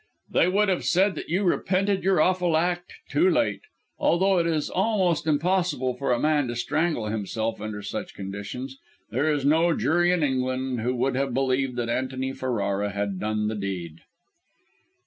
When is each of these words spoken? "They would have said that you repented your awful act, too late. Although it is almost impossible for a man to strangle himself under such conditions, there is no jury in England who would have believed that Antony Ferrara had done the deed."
"They 0.31 0.47
would 0.47 0.67
have 0.67 0.83
said 0.83 1.13
that 1.13 1.29
you 1.29 1.43
repented 1.43 2.03
your 2.03 2.19
awful 2.19 2.57
act, 2.57 2.91
too 3.11 3.29
late. 3.29 3.61
Although 3.99 4.39
it 4.39 4.47
is 4.47 4.67
almost 4.67 5.27
impossible 5.27 5.93
for 5.93 6.11
a 6.11 6.17
man 6.19 6.47
to 6.47 6.55
strangle 6.55 7.05
himself 7.09 7.61
under 7.61 7.83
such 7.83 8.15
conditions, 8.15 8.79
there 9.11 9.31
is 9.31 9.45
no 9.45 9.75
jury 9.77 10.09
in 10.11 10.23
England 10.23 10.81
who 10.81 10.95
would 10.95 11.15
have 11.15 11.35
believed 11.35 11.75
that 11.75 11.87
Antony 11.89 12.31
Ferrara 12.33 12.89
had 12.89 13.19
done 13.19 13.47
the 13.47 13.53
deed." 13.53 13.97